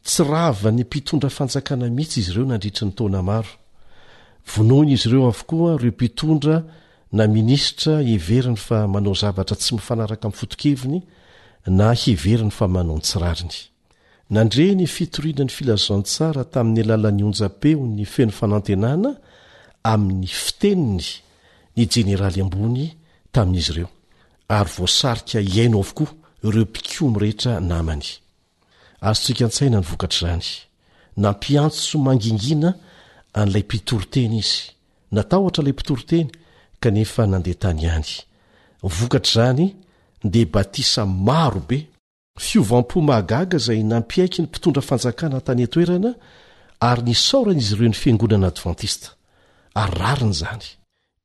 [0.04, 6.62] tsy rava ny mpitondra fanjakana mihitsy izy ireo naditrnytnanoinaizyireo akoa reompitondra
[7.12, 11.00] na minisitra iveriny fa manao zavatra tsy mifanaraka mi'ny fotokeviny
[11.70, 13.58] na heveri ny famanaoantsirariny
[14.34, 19.10] nandre ny fitorianany filazantsara tamin'ny alalan'ny onjapeo ny feno fanantenana
[19.92, 21.06] amin'ny fiteniny
[21.76, 22.86] ny jeneraly ambony
[23.34, 23.90] tamin'izy ireo
[24.56, 26.10] ary voasarika iaino avokoa
[26.46, 28.04] ireo mpikomy rehetra namany
[29.08, 30.46] azotsika an-tsaina ny vokatr' izany
[31.22, 32.70] nampianso mangingiana
[33.38, 34.56] an'ilay mpitoryteny izy
[35.14, 36.28] natao atra ilay mpitoroteny
[36.80, 38.10] kanefa nandehatany ihany
[38.96, 39.66] vokatr' izany
[40.22, 41.88] de batisa marobe
[42.38, 46.10] fiovam-po magaga zay nampiaiky ny mpitondra fanjakana tany atoerana
[46.90, 49.08] ary ny saoranaizy ireo ny fiangonana advantista
[49.82, 50.66] ary rariny zany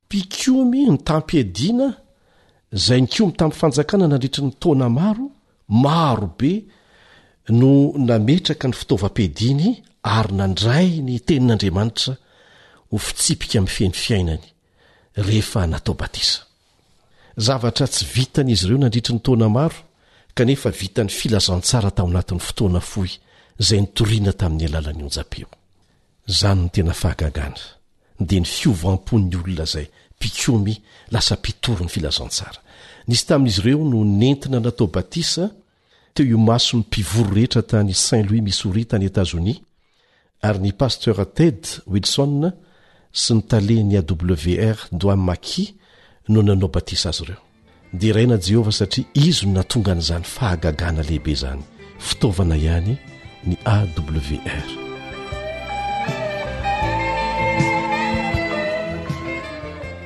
[0.06, 1.88] mpikomy ny tapediana
[2.86, 5.26] zay ny komy tam' fanjakana nandritry'ny taona maro
[5.86, 6.54] marobe
[7.60, 7.72] no
[8.08, 9.68] nametraka ny fitaovam-pediny
[10.16, 12.14] ary nandray ny tenin'andriamanitra
[12.91, 13.70] hofitsipika amin'ny
[14.04, 14.46] fiainifiainany
[15.26, 16.39] rehefa natao batisa
[17.38, 19.78] zavatra tsy vitan'izy ireo nandritry ny tona maro
[20.36, 23.18] kanefa vita ny filazantsara ta anatin'ny fotoana fohy
[23.62, 25.50] zay nitoriana tamin'ny alalany onja-peo
[26.38, 27.62] zany ny tena fahagagana
[28.20, 30.76] de ny fiovaampon'ny olona zay mpikomy
[31.12, 32.60] lasa pitory ny filazantsara
[33.08, 35.50] nisy tamin'izy ireo no nentina natao batisa
[36.14, 39.60] teo iomaso ny mpivoro rehetra tany saint louis misori tany etazonis
[40.42, 42.52] ary ny paster ted wilson
[43.14, 45.74] sy ny tale ny awr doi maqis
[46.30, 47.42] no nanao batisa azy ireo
[47.94, 51.62] nderaina jehovah satria izon na tonga n'izany fahagagana lehibe zany
[52.00, 52.96] fitaovana ihany
[53.46, 54.68] ny awr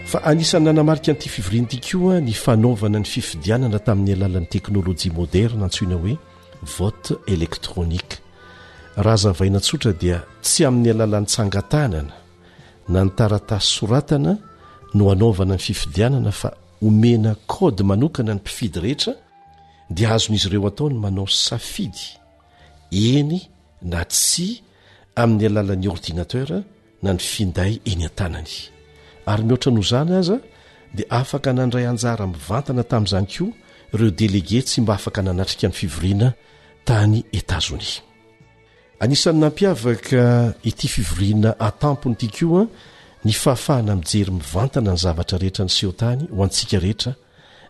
[0.06, 6.18] fa anisany nanamarika nity fivirinitikioa ny fanaovana ny fifidianana tamin'ny alalan'ni teknôlojia moderna antsoina hoe
[6.78, 8.18] vote elektronika
[8.98, 12.14] raha zavainantsotra dia tsy amin'ny alalany tsangatanana
[12.90, 14.34] na nytaratasy soratana
[14.98, 16.50] no anaovana ny fifidianana fa
[16.82, 19.14] omena kody manokana ny mpifidy rehetra
[19.90, 22.06] dia azon'izy ireo ataony manao safidy
[22.92, 23.38] eny
[23.92, 24.48] na tsy
[25.22, 26.58] amin'ny alalan'ny ordinatera
[27.04, 28.54] na ny finday eny an-tanany
[29.32, 30.40] ary mihoatra nozana azaa
[30.96, 33.50] dia afaka nandray anjara miivantana tamin'izany koa
[33.94, 36.30] ireo delege tsy mba afaka nanatrika ny fivoriana
[36.88, 38.00] tany etazonia
[39.04, 40.22] anisany nampiavaka
[40.70, 42.66] ity fivoriana atamponyitya kio a
[43.26, 47.14] ny fahafahana mijery mivantana ny zavatra rehetra nysehotany ho antsika rehetra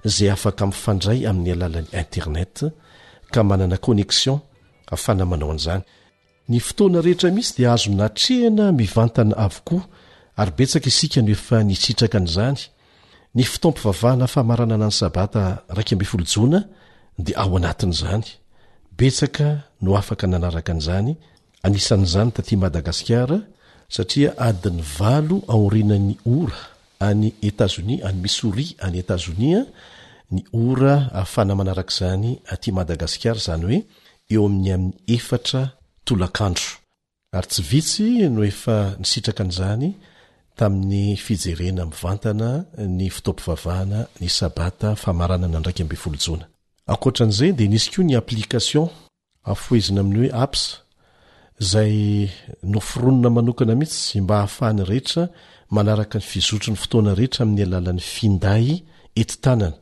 [0.04, 2.54] zay afaka minfandray amin'ny alalan'ni internet
[3.34, 4.40] ka manana konneksion
[4.92, 5.84] ahafanamanao an'izany
[6.52, 9.82] ny fotoana rehetra mihisy dia azo natrehana mivantana avokoa
[10.36, 12.62] ary betsaka isika no efa nisitraka an'izany
[13.36, 15.42] ny fitoampivavahana fahamarana ana ny sabata
[15.76, 16.60] raik myfolojona
[17.26, 18.26] dia ao anatin'izany
[18.98, 19.46] betsaka
[19.82, 21.12] no afaka nanaraka an'izany
[21.66, 23.38] anisan'izany taty madagasikara
[23.90, 26.58] satria adiny valo aorinany ora
[27.00, 29.62] any etazoni any misori any etazonia
[30.34, 33.80] ny ora ahafanamanarak'izany aty madagasikar zany hoe
[34.34, 35.62] eo amin'ny amin'ny efatra
[36.08, 36.70] tolakandro
[37.38, 39.86] ary tsy vitsy no efa nisitraka an'izany
[40.60, 42.50] tamin'ny fijerena mivantana
[42.98, 46.46] ny fitompovavahana ny sabata famaranana ndraiky ambe folojona
[46.94, 48.86] akoatra an'izay dia nisy k'o ny application
[49.54, 50.62] afohezina amin'n' hoe aps
[51.60, 52.30] zay
[52.64, 55.24] no fironona manokana mihitsy sy mba hahafahany rehetra
[55.74, 58.66] manaraka ny fizotri 'ny fotoana rehetra amin'ny alalan'ny finday
[59.22, 59.76] etitanana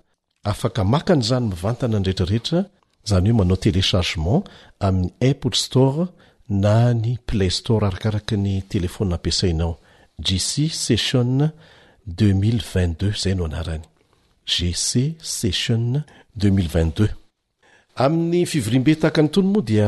[0.43, 2.59] afaka makany zany mivantana n retrarehetra
[3.09, 4.43] zany hoe manao téléchargement
[4.88, 6.01] amin'ny apple store
[6.63, 9.73] na ny play store arakaraka ny telefonina ampiasainao
[10.28, 10.49] gc
[10.88, 11.30] session
[12.07, 13.84] 2022 zay no anarany
[14.53, 14.89] gc
[15.38, 15.84] session
[16.38, 17.09] 022
[18.05, 19.88] amin'ny fivorimbe taka ny tony moa dia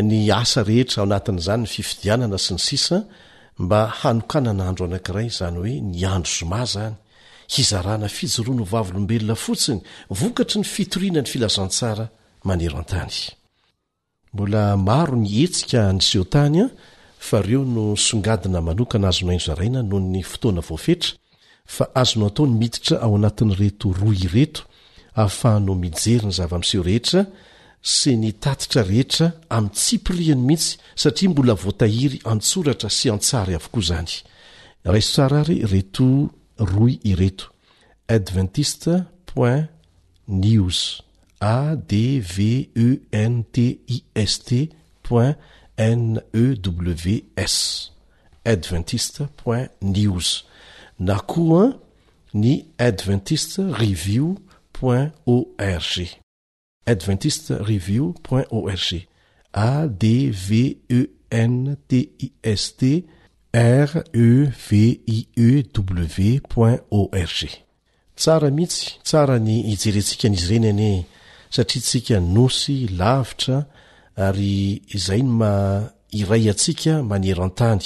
[0.00, 2.98] ny asa rehetra ao anatin'izany ny fifidianana sy ny sisa
[3.62, 6.94] mba hanokanan'aandro anankiray zany hoe ny andro zoma zany
[7.54, 9.80] hizarana fijoroa no vavlombelona fotsiny
[10.20, 12.04] vokatry ny fitoriana ny filazantsara
[12.48, 16.66] maneroblaro nyhetika n'sehotanya
[17.28, 21.12] fahreo no songadina manokana azo na io zaraina noho ny fotoana vofetra
[21.74, 24.60] fa azon atao ny miditra ao anatin'n' reto roireto
[25.22, 27.20] ahfahano mijery ny zavamiseo rehetra
[27.84, 34.12] sy ny tatitra rehetra amin'ny tsipiriany mihitsy satria mbola voatahiry antsoratra sy antsary avokoa zany
[34.90, 36.08] raiso tsara ary reto
[36.72, 37.46] roy ireto
[38.08, 38.92] adventiste
[39.26, 39.66] point
[40.28, 40.78] news
[41.40, 42.98] adventisto news
[48.44, 50.28] adventiste point news
[51.08, 51.74] na koan
[52.42, 54.34] ny adventiste review
[54.82, 56.12] oin org
[56.86, 58.14] adventiste review
[58.50, 59.06] org
[59.50, 60.76] adventistreview
[65.08, 65.22] e
[66.24, 66.40] e
[66.90, 67.58] org
[68.16, 70.90] tsara mihitsy tsara ny hijerentsika an'izy reny ane
[71.56, 73.58] satria tsika nosy lavitra
[74.26, 75.52] ary izay ny ma
[76.18, 77.82] iray antsika maneran-tany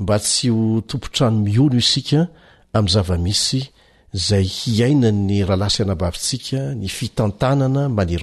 [0.00, 2.20] mba tsy ho tompontrano miono isika
[2.74, 3.60] amin'nzava-misy
[4.14, 8.18] zay hiaina ny rahalas anabaintsika ny fitntanana neyy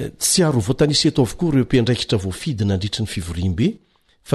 [0.00, 3.70] eh, tetoaoepndraikitra voafidina ndritr ny fivoribea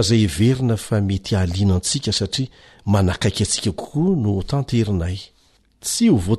[0.09, 2.47] eina f mety alinatsika satria
[2.85, 5.31] manakaiky atsika kokoa no tanterinayt
[5.81, 6.37] tsethaao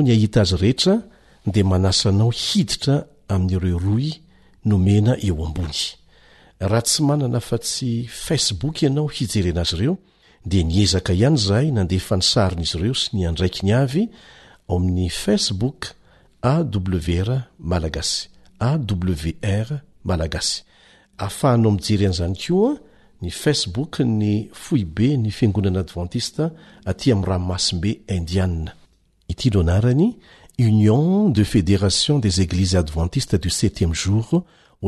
[0.00, 0.40] a eede
[2.10, 2.94] anao hiditra
[3.28, 4.20] amin'yreo ry
[4.64, 5.80] nomena eo ambony
[6.60, 9.96] raha tsy manana fa tsy facebook ianao hijerena azy ireo
[10.50, 14.04] de niezaka ihany zahay nandeafa nisarin'izy ireo sy ny andraikyny avy
[14.72, 15.80] amin'ny facebook
[16.52, 17.28] awr
[17.76, 18.02] alaga
[18.70, 19.68] awr
[20.26, 20.40] aga
[21.24, 22.74] ahfahanao mijery an'zany keo a
[23.22, 24.32] ny facebook ny
[24.64, 26.44] foi be ny fiangonana adventiste
[26.90, 28.54] aty am rahamasimbe indian
[29.28, 29.92] iloaa
[30.68, 34.26] union de fédération des eglises adventiste du septième jour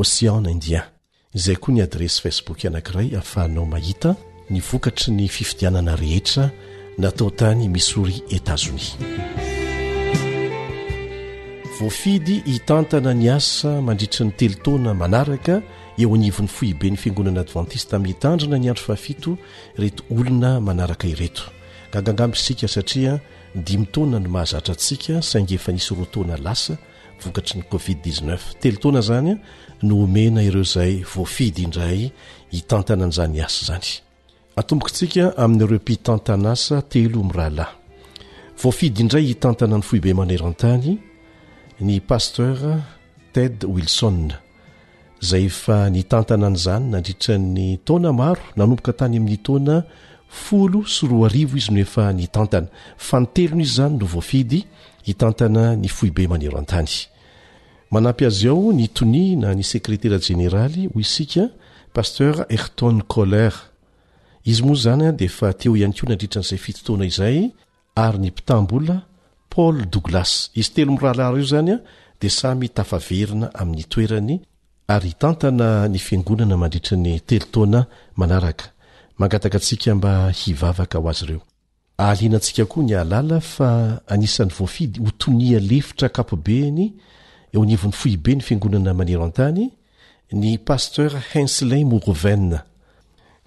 [0.01, 2.69] océan indienay oanadres facebookyh
[4.51, 6.49] ny vokatry ny fifidianana rehetra
[6.97, 8.95] natao tany misory etazonis
[11.79, 15.55] voafidy hitantana ny asa mandritry ny telo taoana manaraka
[16.01, 19.31] eo anivon'ny fohiben'ny fiangonana adventiste amiitandrina ny andro fahafito
[19.81, 21.43] reto olona manaraka ireto
[21.93, 23.13] gagagambo isika satria
[23.55, 26.73] ndimi taona no mahazatra antsika saingy efa nisy rotona lasa
[27.23, 29.35] vokatry ny covid 19 telo toana zany a
[29.87, 32.01] no omena ireo izay voafidy indray
[32.53, 33.91] hitantana an'izany asa zany
[34.55, 37.71] atombokantsika amin'ny repitantana asa telo mrahalahy
[38.61, 40.97] voafidy indray hitantana ny foi be maneroatany
[41.79, 42.55] ny paster
[43.33, 44.17] ted wilson
[45.29, 49.75] zay efa nitantana nzany nandritrany tona maro nanomboka tany amin'ny tona
[50.43, 52.67] folo syroaarivo izy no efa nitantana
[53.05, 54.59] fa nytelonizy zany no voafidy
[55.11, 61.43] itantana ny foibe anerotanyanampy az ao ny tony na ny secretara generaly ho isika
[61.93, 63.70] paster erton coler
[64.45, 67.37] izy mo zany de fa teo ianko na andritra n'izay fitotoana izay
[68.05, 68.95] ary ny mpitambola
[69.53, 71.77] paol douglas izy telo mrahalara io zanya
[72.19, 75.13] d samytafaeina ai'yy
[75.93, 77.87] ny fngonana mandritrnyetnaktka
[79.59, 80.11] atsikamba
[80.41, 81.41] hivavaka ho azy eo
[82.09, 83.69] alinantsika koa ny alala fa
[84.13, 86.81] anisan'ny voafidy otonia lefitra kapobeny
[87.55, 89.63] enn'ny fibe ny fangonana maneroatany
[90.41, 92.33] ny paster heincley morove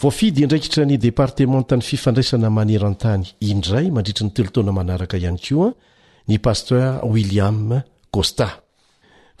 [0.00, 5.70] voafidy endraikitra ny departement tany fifandraisana manerantany indray mandritry ny tolotona manaraka ihany ko a
[6.30, 6.82] ny paster
[7.14, 7.80] william
[8.14, 8.48] costa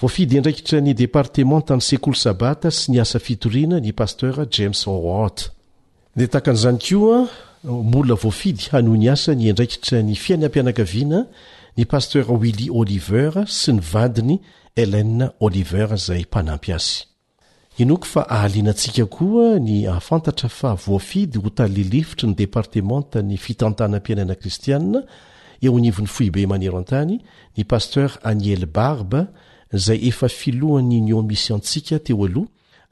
[0.00, 5.36] voafidy ndraikitra ny departement tany sekolo sabata sy ny asa fitoriana ny paster james awat
[6.20, 11.20] detakan'zay koamaafiy hanonasa ny ndraikitra ny fiainampianakaviana
[11.76, 14.36] ny paster wili oliver sy ny vadiny
[14.82, 15.00] ele
[15.46, 16.58] oliver zaym
[17.82, 25.02] inoko fa ahalianantsika koa ny ahafantatra fa voafidy ho talelevitry ny departemanta ny fitantanam-pianana kristiana
[25.62, 27.18] eonivon'ny foibe maneroantany
[27.56, 29.14] ny paster anel barb
[29.74, 32.42] zay efa filoan'nynion misy antsika teoao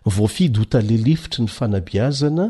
[0.05, 2.47] vofidyotalelefitry ny fanabiazana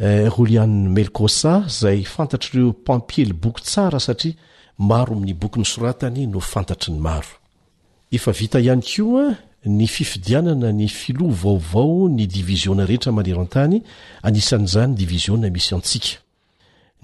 [0.00, 4.34] eh, lian melkosa zay fantatr'reo mpampiely boky sara satria
[4.78, 8.76] maromiy boky ny soratany no fantatrny maroyiiia
[10.72, 13.80] ny filo vaovao ny diiiona reetramanertany
[14.22, 16.25] anisan'n'zanydiiioa misyaik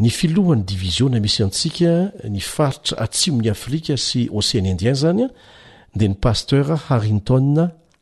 [0.03, 1.93] ny filohan'ny divisiona misy antsika
[2.35, 5.27] ny faritra atsimin'ny afrika sy oceanindia zanya
[5.99, 7.47] de ny paster harinton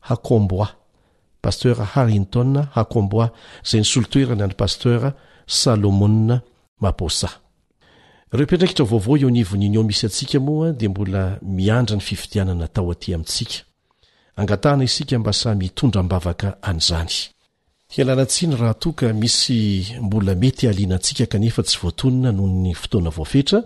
[0.09, 2.41] hakomboipasteharito
[2.81, 3.27] aomboi
[3.69, 4.35] zay le yasterio
[9.29, 17.15] non misy odra ny fiiiaanataoy amiska iska mba sa mitondrambavaka azany
[17.91, 23.59] hialanatsiny raha toaka misy mbola mety alianantsika kanefa tsy voatonina noho ny fotoana voafetra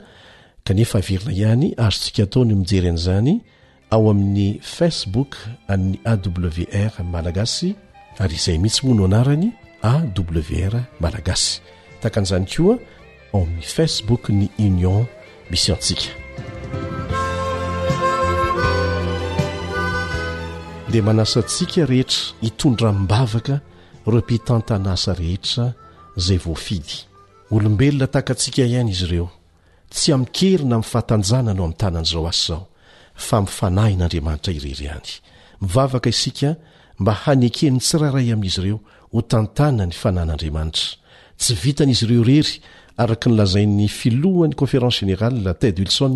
[0.67, 3.33] kanefa avirina ihany aro ntsika ataony mijery an'izany
[3.93, 5.31] ao amin'ny facebook
[5.67, 7.69] a'ny awr malagasy
[8.23, 9.47] ary izay mihitsy ho no anarany
[9.93, 10.73] awr
[11.03, 11.61] malagasy
[12.01, 12.75] takan'izany koa
[13.33, 15.05] ao amin'ny facebook ny union
[15.51, 16.07] misyantsika
[20.91, 23.61] di manasatsika rehetra hitondra mimbavaka
[24.13, 25.73] repitantana asa rehetra
[26.17, 27.05] zay voafidy
[27.51, 29.29] olombelona tahakantsika ihany izy ireo
[29.91, 32.61] tsy amikerina min'ny fahatanjana no ai'ny tanan'izao asy izao
[33.25, 35.09] fa mifanahin'andriamanitra irery any
[35.61, 36.49] mivavaka isika
[36.99, 38.79] mba hanekeny tsiraray amin'izy ireo
[39.13, 40.85] ho tantana ny fanan'andriamanitra
[41.39, 42.53] tsy vitan'izy ireo rery
[43.03, 46.13] araka ny lazain'ny filohany conférance generala tede wilson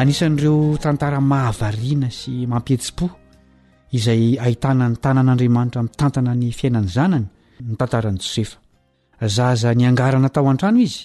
[0.00, 3.06] anisan'ireo tantara-mahavariana sy mampihetsim-po
[3.96, 7.26] izay ahitanany tanan'andriamanitra min'y tantana ny fiainany zanany
[7.68, 8.56] ny tantaran'i josefa
[9.36, 11.04] zaza nyangarana tao an-trano izy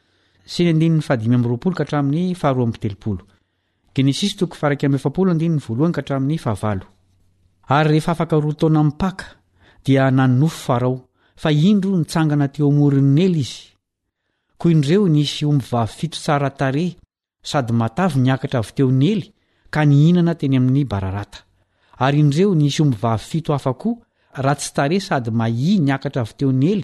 [0.51, 0.73] sny
[1.41, 2.35] draolka tramin'ny
[6.51, 6.81] ahtery
[7.89, 9.25] rehefa afaka roa taona mipaka
[9.85, 10.95] dia nanynofo farao
[11.41, 13.55] fa indro nitsangana teo amoronn ely izy
[14.59, 16.85] koa indreo nisy o mbivavfito tsara tare
[17.51, 19.25] sady matavy niakatra avy teonyely
[19.73, 21.39] ka nihinana teny amin'ny bararata
[22.05, 23.89] ary indreo nisy ombivavfito afako
[24.43, 26.83] raha tsy tare sady mahi niakatra avy teony ely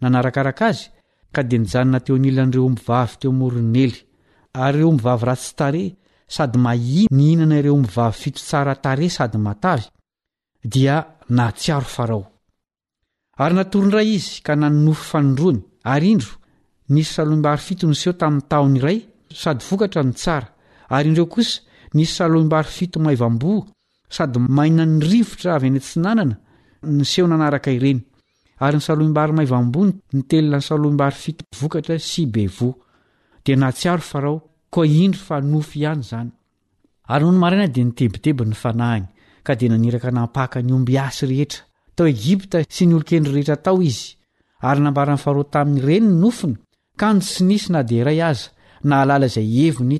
[0.00, 0.84] nanarakaraka azy
[1.32, 3.94] ka dia nijanyna teo anilan'ireo ombivavy teo moron'ely
[4.66, 5.84] ary reo ombivavy ratsy tare
[6.36, 9.84] sady mahi ny hinana ireo mbivavy fito tsara tare sady matavy
[10.74, 10.96] dia
[11.36, 12.24] natsiaro farao
[13.42, 15.60] ary natorondray izy ka nannofy fanodroany
[15.94, 16.32] ary indro
[16.92, 18.98] nisy salom-bary fito nyseho tamin'ny taony iray
[19.42, 20.48] sady vokatra ny tsara
[20.94, 21.60] ary indreo kosa
[21.96, 23.60] nisy saloam-bary fito maivam-boa
[24.16, 26.34] sady mainany rivotra avy any ntsinanana
[26.98, 28.00] niseho nanaraka ireny
[28.62, 32.44] ary ny saloimbary maivambony nytelona ny saloimbary fikvokatra sy be
[37.12, 38.54] i tebitebny
[38.90, 39.00] ahy
[39.68, 41.62] knaniraka nampahaka nyomby asy rehetra
[41.96, 44.14] taoegipta sy ny olokendry rehetra tao izy
[44.68, 46.54] ary nambaran'ny faro tamin'nyreny ny nofony
[47.00, 48.48] kano sy nisy na de iray aza
[48.86, 49.98] naalala zay eviny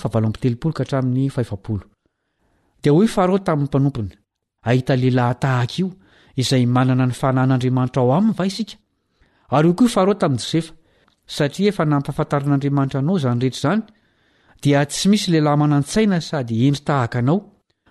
[4.68, 8.74] yat'yoieahhiaynanany anahn'andriamanitraaoanya isika
[9.56, 10.72] afahratamn'y josefa
[11.36, 13.80] satia efanampafantaran'andriamanitra anao zany rehetr zany
[14.64, 17.38] dia tsy misy lehilahy manan-tsaina sady endry tahaka anao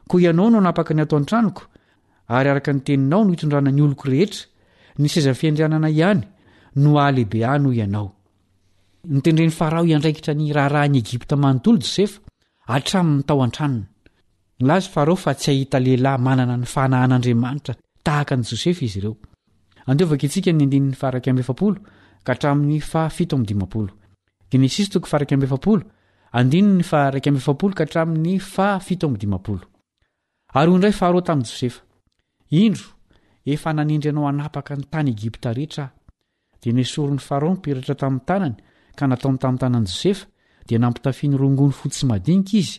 [0.09, 1.63] koa ianao no hanapaka ny atao an-tranoko
[2.36, 4.41] ary araka ny teninao no hitondrana ny oloko rehetra
[4.99, 6.21] ny saizan'ny fiandrianana ihany
[6.84, 8.07] no ahlehibe ahynoo ianao
[9.13, 12.17] nitendreny farao iandraikitra ny raharahany egipta manontolo josefa
[12.71, 13.88] hatramin'ny tao an-tranona
[14.69, 17.74] laho fa tsy ahitalehilahy manana ny fanahin'andriamanitra
[18.05, 18.84] tahakan josefa
[26.38, 29.25] andinony fa raikmol ka htramin'ny fafito md
[30.57, 31.81] ary hoy ndray faharo tamin'i josefa
[32.63, 32.88] indro
[33.53, 35.91] efa nanendry anao hanapaka ny tany egipta rehetra ah
[36.61, 38.55] dia nisoron'ny faro ny piratra tamin'ny tanany
[38.97, 40.25] ka nataony tamin'nytananyi josefa
[40.67, 42.75] dia nampitafinyrongony fosy madinika izy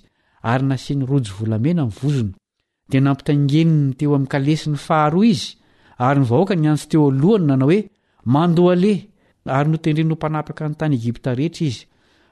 [0.53, 2.33] ary naseny rojovolamena in vozona
[2.91, 5.47] dia nampitangeniny teo amin'nykalesin'ny faharoa izy
[6.07, 7.81] ary nyvahoaka ny antsy teo alohany nanao hoe
[8.35, 8.99] mandoaleh
[9.57, 11.83] ary notendreny no mpanapaka ny tany egipta rehetra izy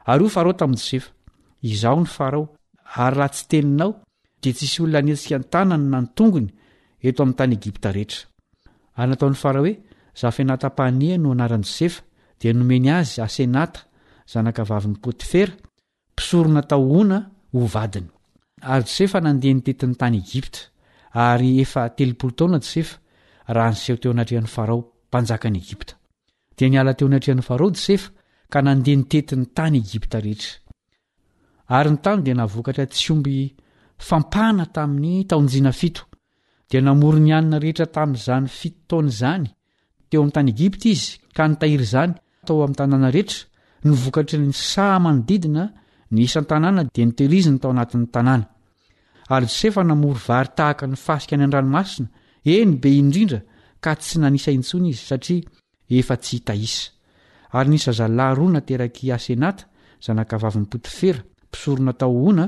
[0.04, 1.10] ary io farao tamin'y jsefa
[1.62, 2.44] izaho ny farao
[3.04, 3.92] ary raha tsy teninao
[4.42, 6.48] dia tsisy olona netsika an-tanany na ny tongony
[7.00, 8.20] eto amin'ny tany egipta rehetra
[8.96, 9.72] ary nataon'ny farao hoe
[10.20, 12.02] zafinata-pahania no anaran- jsefa
[12.40, 13.80] dia nomeny azy asenata
[14.32, 15.52] zanakavavin'ny potifera
[16.12, 17.18] mpisorona tao hoana
[17.52, 18.08] hovadiny
[18.72, 20.58] ary jsefa nandeha nytetin'ny tany egipta
[21.12, 22.96] ary efa telopolo taona jsefa
[23.54, 25.92] raha niseho teo anatrehany farao mpanjaka ny egipta
[26.56, 28.10] dia nialateo anatrean'ny farao jsefa
[28.52, 30.52] ka nandeha nytetiny tany egipta rehetra
[31.76, 33.34] ary ny tany dia nahavokatra tsy omby
[34.08, 36.02] fampana tamin'ny taonjiana fito
[36.68, 39.46] dia namory ny anina rehetra tamin'izany fito taonaizany
[40.08, 42.12] teo amin'ny tany egipta izy ka ny tahiry izany
[42.46, 43.40] tao amin'ny tanàna rehetra
[43.88, 45.64] nyvokatra ny samanydidina
[46.16, 48.46] nyisan-tanàna dia niteiriziny tao anatin'ny tanàna
[49.34, 52.08] ary trsefa namory vary tahaka ny fasika ny an-dranomasina
[52.56, 53.40] eny be indrindra
[53.84, 55.42] ka tsy nanisa intsony izy satria
[55.98, 56.82] efa-tsy hitaisa
[57.52, 59.64] ary ny sazalahyrona teraky asenata
[60.04, 61.20] zanakavavynnypotifera
[61.52, 62.46] pisoronatao ona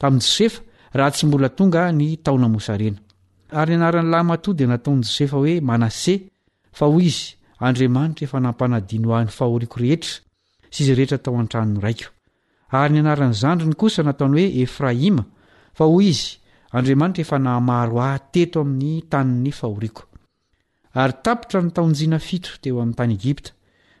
[0.00, 0.62] tamin'n josefa
[0.96, 2.98] raha tsy mbola tonga ny taonamosarena
[3.60, 6.14] ary ny anaran'nylahymato dia nataon'n jesefa hoe manase
[6.78, 10.14] fa hoy izy andriamanitra efa nampanadinoahn'ny fahoriako rehetra
[10.74, 12.08] sizy rehetra tao a-tranon raiko
[12.72, 15.24] ary ny anaran'ny zandriny kosa nataony hoe efraima
[15.76, 16.26] fa hoy izy
[16.76, 20.02] andriamanitra efa namaroah teto amin'ny tani'ny fahoriako
[21.00, 23.50] ary tapitra ny taonjina fitro teo amin'ny tany egipta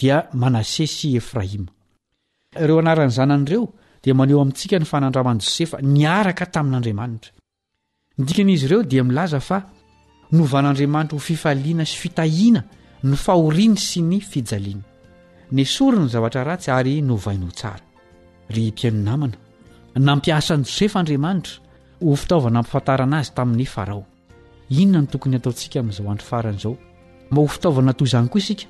[0.00, 1.68] dia manase sy efraima
[2.64, 3.64] ireo anarany zanan'ireo
[4.04, 7.32] dia maneho amintsika ny fanandramany josefa niaraka tamin'andriamanitra
[8.18, 9.58] nydikan' izy ireo dia milaza fa
[10.36, 12.62] novan'andriamanitra ho fifaliana sy fitahiana
[13.06, 17.84] ny fahoriany sy ny fijaliana ny soriny ny zavatra ratsy ary novain' ho tsara
[18.54, 21.54] ry mpiainonamana nampiasany josefaandriamanitra
[22.02, 24.02] ho fitaovana ampifantarana azy tamin'ny farao
[24.74, 26.74] inona no tokony hataontsika amin'izao andro faran' izao
[27.30, 28.66] mba ho fitaovana atoyizany koa isika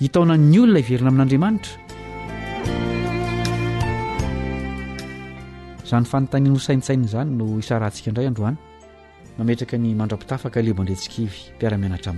[0.00, 1.76] hitaona ny olona iverina amin'andriamanitra
[5.84, 8.56] izany fanontaniany ho saintsaina izany no isarantsika indray androany
[9.40, 12.12] mametraka ny mandrapitafaka lebo andretsikivy mpiaramianatra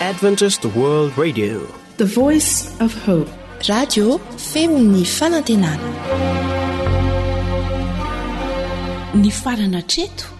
[0.00, 1.56] aminaoadventis world radio
[1.96, 2.52] the voice
[2.84, 3.26] of hoe
[3.68, 4.06] radio
[4.50, 5.88] femony fanantenana
[9.22, 10.39] ny farana treto